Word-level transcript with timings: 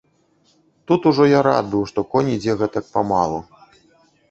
Тут 0.91 1.01
ужо 1.11 1.27
я 1.33 1.41
рад 1.49 1.69
быў, 1.75 1.83
што 1.93 2.05
конь 2.15 2.33
ідзе 2.39 2.57
гэтак 2.65 2.85
памалу. 2.97 3.39